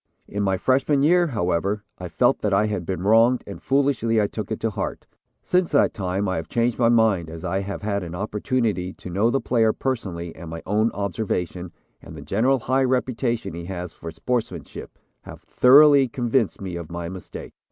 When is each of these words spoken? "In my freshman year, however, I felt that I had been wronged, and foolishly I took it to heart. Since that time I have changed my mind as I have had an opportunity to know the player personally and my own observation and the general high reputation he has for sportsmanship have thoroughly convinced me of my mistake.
"In 0.27 0.41
my 0.41 0.57
freshman 0.57 1.03
year, 1.03 1.27
however, 1.27 1.83
I 1.99 2.07
felt 2.07 2.39
that 2.39 2.55
I 2.55 2.65
had 2.65 2.87
been 2.87 3.03
wronged, 3.03 3.43
and 3.45 3.61
foolishly 3.61 4.19
I 4.19 4.25
took 4.25 4.51
it 4.51 4.59
to 4.61 4.71
heart. 4.71 5.05
Since 5.43 5.71
that 5.73 5.93
time 5.93 6.27
I 6.27 6.37
have 6.37 6.49
changed 6.49 6.79
my 6.79 6.89
mind 6.89 7.29
as 7.29 7.45
I 7.45 7.59
have 7.59 7.83
had 7.83 8.01
an 8.01 8.15
opportunity 8.15 8.93
to 8.93 9.11
know 9.11 9.29
the 9.29 9.39
player 9.39 9.73
personally 9.73 10.35
and 10.35 10.49
my 10.49 10.63
own 10.65 10.89
observation 10.93 11.71
and 12.01 12.15
the 12.15 12.23
general 12.23 12.61
high 12.61 12.83
reputation 12.83 13.53
he 13.53 13.65
has 13.65 13.93
for 13.93 14.09
sportsmanship 14.09 14.97
have 15.21 15.41
thoroughly 15.43 16.07
convinced 16.07 16.59
me 16.61 16.77
of 16.77 16.89
my 16.91 17.07
mistake. 17.07 17.53